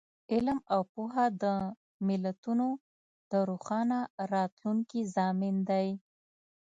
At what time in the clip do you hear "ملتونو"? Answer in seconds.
2.07-2.67